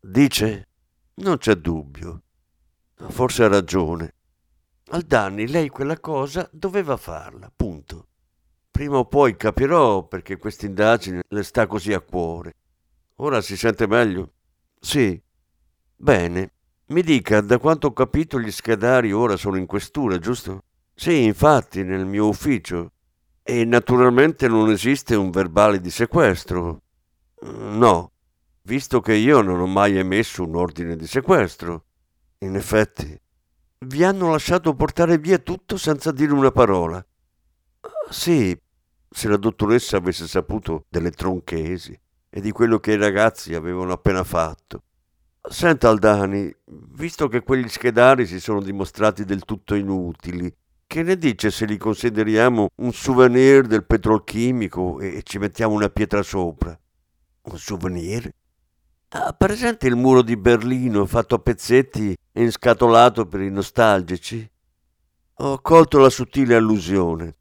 Dice? 0.00 0.68
Non 1.14 1.38
c'è 1.38 1.54
dubbio. 1.54 2.22
Forse 3.08 3.44
ha 3.44 3.48
ragione. 3.48 4.14
Al 4.90 5.02
Danni 5.02 5.48
lei 5.48 5.68
quella 5.68 5.98
cosa 5.98 6.48
doveva 6.52 6.96
farla, 6.96 7.50
punto. 7.54 8.08
Prima 8.70 8.98
o 8.98 9.06
poi 9.06 9.36
capirò 9.36 10.06
perché 10.06 10.36
questa 10.36 10.66
indagine 10.66 11.22
le 11.26 11.42
sta 11.42 11.66
così 11.66 11.92
a 11.92 12.00
cuore. 12.00 12.54
Ora 13.16 13.40
si 13.40 13.56
sente 13.56 13.86
meglio? 13.86 14.34
Sì. 14.78 15.20
Bene. 15.96 16.52
Mi 16.88 17.02
dica, 17.02 17.40
da 17.40 17.58
quanto 17.58 17.88
ho 17.88 17.92
capito 17.92 18.38
gli 18.38 18.52
schedari 18.52 19.10
ora 19.10 19.36
sono 19.36 19.56
in 19.56 19.66
questura, 19.66 20.18
giusto? 20.18 20.62
Sì, 20.94 21.24
infatti, 21.24 21.82
nel 21.82 22.06
mio 22.06 22.28
ufficio. 22.28 22.92
E 23.42 23.64
naturalmente 23.64 24.46
non 24.46 24.70
esiste 24.70 25.16
un 25.16 25.30
verbale 25.30 25.80
di 25.80 25.90
sequestro. 25.90 26.82
No, 27.42 28.12
visto 28.62 29.00
che 29.00 29.14
io 29.14 29.40
non 29.40 29.58
ho 29.58 29.66
mai 29.66 29.96
emesso 29.96 30.44
un 30.44 30.54
ordine 30.54 30.94
di 30.94 31.08
sequestro. 31.08 31.86
In 32.38 32.54
effetti, 32.54 33.20
vi 33.78 34.04
hanno 34.04 34.30
lasciato 34.30 34.74
portare 34.74 35.18
via 35.18 35.38
tutto 35.38 35.76
senza 35.76 36.12
dire 36.12 36.32
una 36.32 36.52
parola. 36.52 37.04
Sì, 38.10 38.56
se 39.10 39.28
la 39.28 39.36
dottoressa 39.36 39.96
avesse 39.96 40.28
saputo 40.28 40.84
delle 40.88 41.10
tronchesi 41.10 41.98
e 42.30 42.40
di 42.40 42.52
quello 42.52 42.78
che 42.78 42.92
i 42.92 42.96
ragazzi 42.96 43.56
avevano 43.56 43.92
appena 43.92 44.22
fatto. 44.22 44.84
Senta 45.48 45.88
Aldani, 45.88 46.52
visto 46.94 47.28
che 47.28 47.42
quegli 47.42 47.68
schedari 47.68 48.26
si 48.26 48.40
sono 48.40 48.60
dimostrati 48.60 49.24
del 49.24 49.44
tutto 49.44 49.76
inutili 49.76 50.52
che 50.88 51.04
ne 51.04 51.16
dice 51.16 51.52
se 51.52 51.66
li 51.66 51.76
consideriamo 51.76 52.68
un 52.76 52.92
souvenir 52.92 53.66
del 53.66 53.84
petrolchimico 53.84 54.98
e 54.98 55.22
ci 55.22 55.38
mettiamo 55.38 55.74
una 55.74 55.88
pietra 55.88 56.22
sopra? 56.22 56.76
Un 57.42 57.58
souvenir? 57.58 58.28
Ha 59.10 59.32
presente 59.34 59.86
il 59.86 59.94
muro 59.94 60.22
di 60.22 60.36
Berlino 60.36 61.06
fatto 61.06 61.36
a 61.36 61.38
pezzetti 61.38 62.16
e 62.32 62.42
inscatolato 62.42 63.26
per 63.26 63.40
i 63.40 63.50
nostalgici? 63.50 64.48
Ho 65.34 65.60
colto 65.60 65.98
la 65.98 66.10
sottile 66.10 66.56
allusione. 66.56 67.36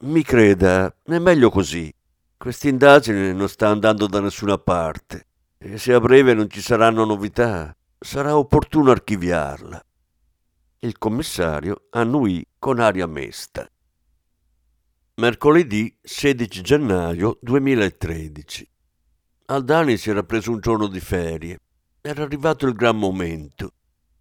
Mi 0.00 0.22
creda, 0.22 0.92
è 1.04 1.18
meglio 1.18 1.50
così. 1.50 1.92
Quest'indagine 2.36 3.32
non 3.32 3.48
sta 3.48 3.68
andando 3.68 4.08
da 4.08 4.20
nessuna 4.20 4.58
parte 4.58 5.26
e 5.64 5.78
se 5.78 5.94
a 5.94 6.00
breve 6.00 6.34
non 6.34 6.50
ci 6.50 6.60
saranno 6.60 7.06
novità, 7.06 7.74
sarà 7.98 8.36
opportuno 8.36 8.90
archiviarla. 8.90 9.82
Il 10.80 10.98
commissario 10.98 11.86
annuì 11.90 12.46
con 12.58 12.80
aria 12.80 13.06
mesta. 13.06 13.66
Mercoledì 15.14 15.96
16 16.02 16.60
gennaio 16.60 17.38
2013. 17.40 18.68
Aldani 19.46 19.96
si 19.96 20.10
era 20.10 20.22
preso 20.22 20.50
un 20.50 20.60
giorno 20.60 20.86
di 20.86 21.00
ferie. 21.00 21.58
Era 22.02 22.24
arrivato 22.24 22.66
il 22.66 22.74
gran 22.74 22.98
momento. 22.98 23.72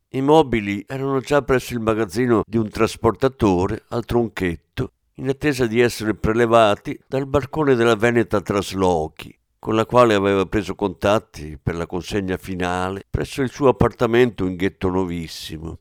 I 0.09 0.21
mobili 0.21 0.85
erano 0.87 1.19
già 1.19 1.41
presso 1.41 1.73
il 1.73 1.81
magazzino 1.81 2.43
di 2.47 2.55
un 2.55 2.69
trasportatore 2.69 3.83
al 3.89 4.05
tronchetto, 4.05 4.93
in 5.15 5.27
attesa 5.27 5.65
di 5.65 5.81
essere 5.81 6.15
prelevati 6.15 6.97
dal 7.05 7.27
barcone 7.27 7.75
della 7.75 7.95
Veneta 7.95 8.39
Traslochi, 8.39 9.37
con 9.63 9.75
la 9.75 9.85
quale 9.85 10.13
aveva 10.13 10.45
preso 10.45 10.75
contatti 10.75 11.57
per 11.57 11.75
la 11.75 11.85
consegna 11.85 12.35
finale 12.35 13.05
presso 13.09 13.41
il 13.41 13.49
suo 13.49 13.69
appartamento 13.69 14.45
in 14.45 14.57
ghetto 14.57 14.89
novissimo. 14.89 15.79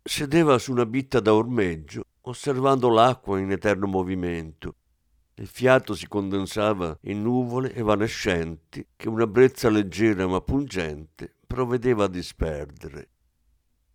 Sedeva 0.00 0.56
su 0.58 0.70
una 0.70 0.86
bitta 0.86 1.18
da 1.18 1.34
ormeggio, 1.34 2.04
osservando 2.20 2.88
l'acqua 2.90 3.40
in 3.40 3.50
eterno 3.50 3.88
movimento. 3.88 4.76
Il 5.34 5.48
fiato 5.48 5.96
si 5.96 6.06
condensava 6.06 6.96
in 7.06 7.22
nuvole 7.22 7.74
evanescenti 7.74 8.86
che 8.94 9.08
una 9.08 9.26
brezza 9.26 9.68
leggera 9.68 10.28
ma 10.28 10.40
pungente 10.40 11.34
provvedeva 11.44 12.04
a 12.04 12.08
disperdere. 12.08 13.08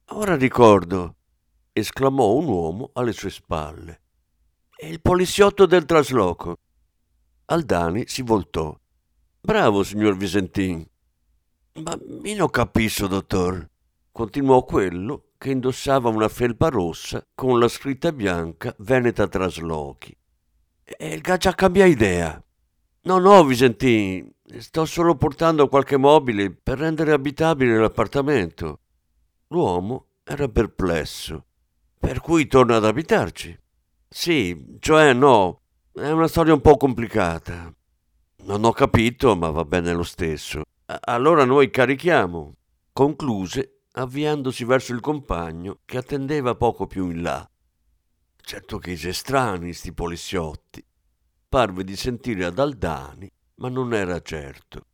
Ora 0.08 0.36
ricordo, 0.36 1.16
esclamò 1.72 2.34
un 2.34 2.48
uomo 2.48 2.90
alle 2.92 3.14
sue 3.14 3.30
spalle. 3.30 4.02
È 4.76 4.86
il 4.86 5.00
poliziotto 5.00 5.66
del 5.66 5.86
trasloco. 5.86 6.58
Aldani 7.46 8.04
si 8.06 8.22
voltò. 8.22 8.78
Bravo, 9.48 9.82
signor 9.82 10.18
Visentin. 10.18 10.86
Ma 11.76 11.98
mi 12.20 12.34
non 12.34 12.50
capisco, 12.50 13.08
dottor, 13.08 13.66
continuò 14.12 14.66
quello 14.66 15.30
che 15.38 15.52
indossava 15.52 16.10
una 16.10 16.28
felpa 16.28 16.68
rossa 16.68 17.26
con 17.34 17.58
la 17.58 17.70
scritta 17.70 18.12
bianca 18.12 18.76
Veneta 18.80 19.26
Traslochi. 19.26 20.14
E 20.84 21.14
il 21.14 21.22
già 21.22 21.56
cambia 21.56 21.86
idea. 21.86 22.44
No, 23.04 23.20
no, 23.20 23.46
Visentin, 23.46 24.30
sto 24.58 24.84
solo 24.84 25.16
portando 25.16 25.70
qualche 25.70 25.96
mobile 25.96 26.52
per 26.52 26.80
rendere 26.80 27.14
abitabile 27.14 27.80
l'appartamento. 27.80 28.82
L'uomo 29.48 30.08
era 30.26 30.50
perplesso. 30.50 31.46
Per 31.98 32.20
cui 32.20 32.48
torna 32.48 32.76
ad 32.76 32.84
abitarci? 32.84 33.58
Sì, 34.10 34.76
cioè 34.80 35.14
no, 35.14 35.62
è 35.94 36.10
una 36.10 36.28
storia 36.28 36.54
un 36.54 36.60
po' 36.60 36.76
complicata. 36.76 37.74
Non 38.48 38.64
ho 38.64 38.72
capito, 38.72 39.36
ma 39.36 39.50
va 39.50 39.66
bene 39.66 39.92
lo 39.92 40.04
stesso. 40.04 40.64
Allora 40.86 41.44
noi 41.44 41.70
carichiamo. 41.70 42.56
Concluse 42.94 43.82
avviandosi 43.92 44.64
verso 44.64 44.94
il 44.94 45.02
compagno 45.02 45.80
che 45.84 45.98
attendeva 45.98 46.56
poco 46.56 46.88
più 46.88 47.10
in 47.10 47.24
là. 47.24 47.46
Certo 48.38 48.78
che 48.78 48.92
i 48.92 49.14
strani, 49.14 49.74
sti 49.74 49.92
poliziotti. 49.92 50.82
Parve 51.50 51.84
di 51.84 51.98
sentire 51.98 52.46
ad 52.46 52.58
Aldani, 52.58 53.30
ma 53.56 53.68
non 53.68 53.94
era 53.94 54.22
certo. 54.22 54.86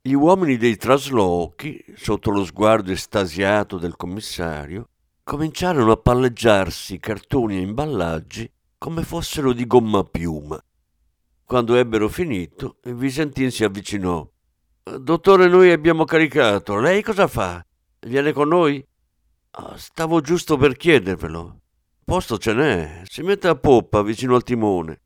Gli 0.00 0.12
uomini 0.12 0.56
dei 0.56 0.76
traslochi, 0.76 1.84
sotto 1.96 2.30
lo 2.30 2.44
sguardo 2.44 2.92
estasiato 2.92 3.78
del 3.78 3.96
commissario, 3.96 4.90
cominciarono 5.24 5.90
a 5.90 5.96
palleggiarsi 5.96 7.00
cartoni 7.00 7.56
e 7.56 7.62
imballaggi 7.62 8.48
come 8.78 9.02
fossero 9.02 9.52
di 9.52 9.66
gomma 9.66 10.04
piuma. 10.04 10.62
Quando 11.50 11.74
ebbero 11.74 12.08
finito, 12.08 12.76
Visentin 12.84 13.50
si 13.50 13.64
avvicinò. 13.64 14.24
Dottore, 14.84 15.48
noi 15.48 15.72
abbiamo 15.72 16.04
caricato. 16.04 16.78
Lei 16.78 17.02
cosa 17.02 17.26
fa? 17.26 17.66
Viene 18.06 18.32
con 18.32 18.46
noi? 18.46 18.86
Oh, 19.58 19.76
stavo 19.76 20.20
giusto 20.20 20.56
per 20.56 20.76
chiedervelo. 20.76 21.62
Posto 22.04 22.38
ce 22.38 22.52
n'è. 22.52 23.02
Si 23.04 23.22
mette 23.22 23.48
a 23.48 23.56
poppa 23.56 24.00
vicino 24.02 24.36
al 24.36 24.44
timone. 24.44 25.00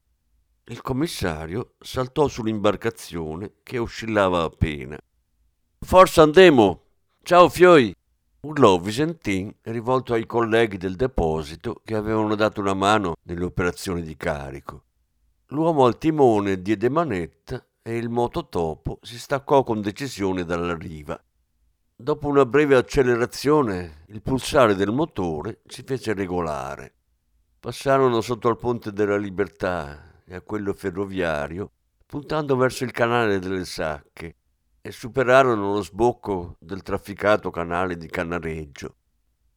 Il 0.67 0.83
commissario 0.83 1.77
saltò 1.79 2.29
sull'imbarcazione 2.29 3.55
che 3.63 3.79
oscillava 3.79 4.43
appena. 4.43 4.99
Forza 5.79 6.21
andemo! 6.21 6.83
Ciao 7.23 7.49
Fioi! 7.49 7.91
urlò 8.43 8.77
Visentin 8.77 9.51
rivolto 9.63 10.13
ai 10.13 10.27
colleghi 10.27 10.77
del 10.77 10.97
deposito 10.97 11.81
che 11.83 11.95
avevano 11.95 12.35
dato 12.35 12.61
una 12.61 12.75
mano 12.75 13.15
nelle 13.23 13.45
operazioni 13.45 14.03
di 14.03 14.15
carico. 14.15 14.83
L'uomo 15.49 15.85
al 15.85 15.99
timone 15.99 16.63
diede 16.63 16.89
manetta 16.89 17.63
e 17.83 17.99
il 17.99 18.09
mototopo 18.09 18.99
si 19.03 19.19
staccò 19.19 19.63
con 19.63 19.83
decisione 19.83 20.43
dalla 20.45 20.75
riva. 20.75 21.23
Dopo 21.95 22.29
una 22.29 22.47
breve 22.47 22.77
accelerazione, 22.77 24.05
il 24.09 24.23
pulsare 24.23 24.75
del 24.75 24.91
motore 24.91 25.61
si 25.67 25.83
fece 25.83 26.15
regolare. 26.15 26.95
Passarono 27.61 28.23
sotto 28.23 28.49
al 28.49 28.57
ponte 28.57 28.91
della 28.91 29.19
Libertà 29.19 30.23
e 30.25 30.35
a 30.35 30.41
quello 30.41 30.73
ferroviario, 30.73 31.73
puntando 32.07 32.57
verso 32.57 32.85
il 32.85 32.91
canale 32.91 33.39
delle 33.39 33.67
Sacche, 33.67 34.37
e 34.81 34.91
superarono 34.91 35.75
lo 35.75 35.83
sbocco 35.83 36.57
del 36.59 36.83
trafficato 36.83 37.51
canale 37.51 37.99
di 37.99 38.09
Cannareggio. 38.09 38.97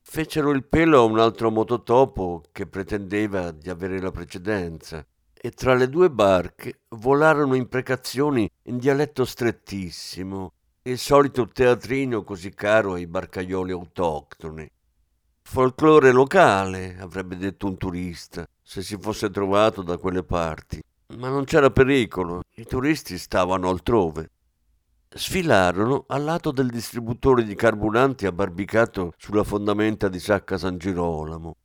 Fecero 0.01 0.51
il 0.51 0.65
pelo 0.65 0.99
a 0.99 1.03
un 1.03 1.17
altro 1.17 1.49
mototopo 1.49 2.43
che 2.51 2.67
pretendeva 2.67 3.51
di 3.51 3.69
avere 3.69 4.01
la 4.01 4.11
precedenza 4.11 5.05
e 5.39 5.51
tra 5.51 5.73
le 5.73 5.89
due 5.89 6.09
barche 6.09 6.81
volarono 6.89 7.55
imprecazioni 7.55 8.49
in 8.63 8.77
dialetto 8.77 9.25
strettissimo 9.25 10.53
il 10.87 10.97
solito 10.97 11.49
teatrino 11.49 12.23
così 12.23 12.53
caro 12.53 12.93
ai 12.93 13.07
barcaioli 13.07 13.73
autoctoni. 13.73 14.71
Folklore 15.41 16.11
locale, 16.11 16.97
avrebbe 16.97 17.35
detto 17.35 17.67
un 17.67 17.77
turista, 17.77 18.47
se 18.61 18.81
si 18.81 18.97
fosse 18.97 19.29
trovato 19.29 19.81
da 19.81 19.97
quelle 19.97 20.23
parti. 20.23 20.81
Ma 21.17 21.27
non 21.27 21.43
c'era 21.43 21.69
pericolo, 21.71 22.41
i 22.55 22.65
turisti 22.65 23.17
stavano 23.17 23.67
altrove. 23.69 24.31
Sfilarono 25.09 26.05
al 26.07 26.23
lato 26.23 26.51
del 26.51 26.69
distributore 26.69 27.43
di 27.43 27.55
carburanti 27.55 28.25
abbarbicato 28.25 29.13
sulla 29.17 29.43
fondamenta 29.43 30.07
di 30.07 30.19
Sacca 30.19 30.57
San 30.57 30.77
Girolamo. 30.77 31.55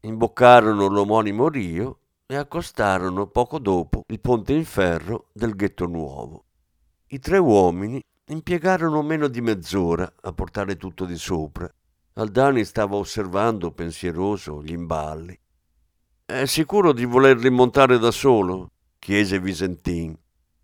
Imboccarono 0.00 0.86
l'omonimo 0.88 1.48
Rio 1.48 2.00
e 2.26 2.36
accostarono 2.36 3.26
poco 3.26 3.58
dopo 3.58 4.04
il 4.08 4.20
ponte 4.20 4.54
in 4.54 4.64
ferro 4.64 5.28
del 5.32 5.54
ghetto 5.54 5.86
nuovo. 5.86 6.44
I 7.08 7.18
tre 7.18 7.38
uomini 7.38 8.02
impiegarono 8.28 9.02
meno 9.02 9.28
di 9.28 9.42
mezz'ora 9.42 10.10
a 10.22 10.32
portare 10.32 10.76
tutto 10.76 11.04
di 11.04 11.16
sopra. 11.16 11.70
Aldani 12.14 12.64
stava 12.64 12.96
osservando 12.96 13.72
pensieroso 13.72 14.62
gli 14.62 14.72
imballi. 14.72 15.38
È 16.24 16.46
sicuro 16.46 16.92
di 16.92 17.04
volerli 17.04 17.50
montare 17.50 17.98
da 17.98 18.10
solo? 18.10 18.70
chiese 18.98 19.38
Visentin. 19.38 20.16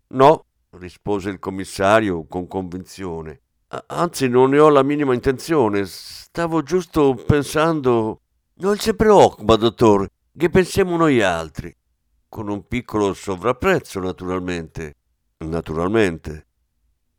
No, 0.07 0.45
rispose 0.71 1.29
il 1.29 1.37
commissario 1.37 2.25
con 2.25 2.47
convinzione. 2.47 3.41
Anzi, 3.87 4.27
non 4.27 4.49
ne 4.49 4.59
ho 4.59 4.69
la 4.69 4.83
minima 4.83 5.13
intenzione. 5.13 5.85
Stavo 5.85 6.63
giusto 6.63 7.13
pensando. 7.13 8.21
Non 8.55 8.77
si 8.77 8.93
preoccupa, 8.95 9.55
dottor, 9.55 10.09
che 10.35 10.49
pensiamo 10.49 10.95
noi 10.95 11.21
altri. 11.21 11.75
Con 12.29 12.49
un 12.49 12.67
piccolo 12.67 13.13
sovrapprezzo, 13.13 13.99
naturalmente. 13.99 14.95
Naturalmente. 15.39 16.47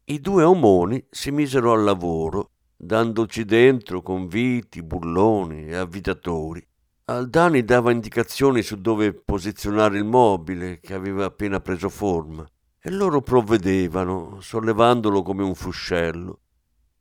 I 0.05 0.21
due 0.21 0.43
omoni 0.43 1.05
si 1.11 1.31
misero 1.31 1.73
al 1.73 1.85
lavoro, 1.85 2.53
dandoci 2.77 3.45
dentro 3.45 4.03
con 4.03 4.27
viti, 4.27 4.83
bulloni 4.83 5.67
e 5.67 5.77
avvitatori. 5.77 6.67
Aldani 7.05 7.65
dava 7.65 7.93
indicazioni 7.93 8.63
su 8.63 8.81
dove 8.81 9.13
posizionare 9.13 9.99
il 9.99 10.05
mobile 10.05 10.81
che 10.81 10.95
aveva 10.95 11.27
appena 11.27 11.61
preso 11.61 11.89
forma 11.89 12.47
e 12.81 12.91
loro 12.91 13.21
provvedevano, 13.21 14.41
sollevandolo 14.41 15.23
come 15.23 15.43
un 15.43 15.55
fuscello. 15.55 16.41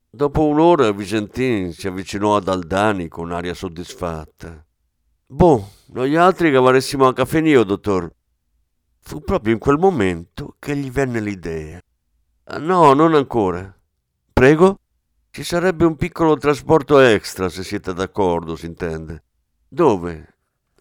Dopo 0.08 0.46
un'ora 0.46 0.92
Vicentin 0.92 1.72
si 1.72 1.88
avvicinò 1.88 2.36
ad 2.36 2.48
Aldani 2.48 3.08
con 3.08 3.32
aria 3.32 3.54
soddisfatta. 3.54 4.64
Boh, 5.32 5.66
noi 5.92 6.14
altri 6.14 6.52
cavaressimo 6.52 7.06
a 7.06 7.14
caffenio, 7.14 7.64
dottor. 7.64 8.12
Fu 8.98 9.22
proprio 9.22 9.54
in 9.54 9.58
quel 9.58 9.78
momento 9.78 10.56
che 10.58 10.76
gli 10.76 10.90
venne 10.90 11.20
l'idea. 11.20 11.80
Ah, 12.44 12.58
no, 12.58 12.92
non 12.92 13.14
ancora. 13.14 13.74
Prego? 14.30 14.80
Ci 15.30 15.42
sarebbe 15.42 15.86
un 15.86 15.96
piccolo 15.96 16.36
trasporto 16.36 17.00
extra, 17.00 17.48
se 17.48 17.64
siete 17.64 17.94
d'accordo, 17.94 18.56
si 18.56 18.66
intende. 18.66 19.24
Dove? 19.66 20.34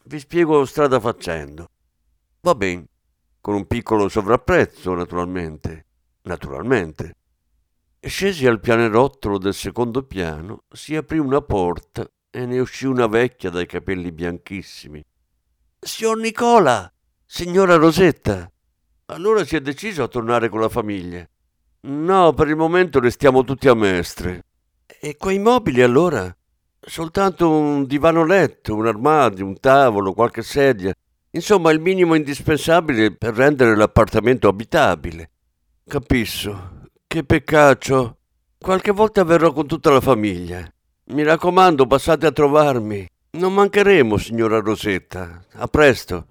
Vi 0.03 0.19
spiego 0.19 0.65
strada 0.65 0.99
facendo. 0.99 1.69
Va 2.41 2.53
bene, 2.53 2.87
con 3.39 3.55
un 3.55 3.65
piccolo 3.65 4.09
sovrapprezzo, 4.09 4.93
naturalmente. 4.93 5.85
Naturalmente. 6.23 7.15
Scesi 8.01 8.45
al 8.47 8.59
pianerottolo 8.59 9.37
del 9.37 9.53
secondo 9.53 10.03
piano, 10.03 10.63
si 10.69 10.93
aprì 10.97 11.19
una 11.19 11.41
porta 11.41 12.05
e 12.31 12.45
ne 12.45 12.59
uscì 12.59 12.85
una 12.85 13.07
vecchia 13.07 13.49
dai 13.49 13.65
capelli 13.65 14.11
bianchissimi. 14.11 15.03
Signor 15.79 16.17
Nicola! 16.17 16.91
Signora 17.25 17.75
Rosetta! 17.75 18.49
Allora 19.07 19.43
si 19.43 19.57
è 19.57 19.61
deciso 19.61 20.03
a 20.03 20.07
tornare 20.07 20.47
con 20.47 20.61
la 20.61 20.69
famiglia. 20.69 21.27
No, 21.81 22.33
per 22.33 22.47
il 22.47 22.55
momento 22.55 22.99
restiamo 22.99 23.43
tutti 23.43 23.67
a 23.67 23.73
Mestre. 23.73 24.45
E 24.85 25.17
quei 25.17 25.39
mobili 25.39 25.81
allora? 25.81 26.33
Soltanto 26.79 27.49
un 27.49 27.85
divano 27.85 28.23
letto, 28.23 28.75
un 28.75 28.87
armadio, 28.87 29.45
un 29.45 29.59
tavolo, 29.59 30.13
qualche 30.13 30.41
sedia. 30.41 30.93
Insomma, 31.31 31.71
il 31.71 31.79
minimo 31.79 32.15
indispensabile 32.15 33.15
per 33.15 33.33
rendere 33.33 33.75
l'appartamento 33.75 34.47
abitabile. 34.47 35.31
Capisco. 35.85 36.87
Che 37.05 37.23
peccaccio. 37.23 38.17
Qualche 38.57 38.91
volta 38.91 39.23
verrò 39.23 39.51
con 39.51 39.67
tutta 39.67 39.91
la 39.91 40.01
famiglia. 40.01 40.71
Mi 41.11 41.23
raccomando, 41.23 41.87
passate 41.87 42.25
a 42.25 42.31
trovarmi. 42.31 43.05
Non 43.31 43.53
mancheremo, 43.53 44.15
signora 44.15 44.61
Rosetta. 44.61 45.43
A 45.55 45.67
presto. 45.67 46.30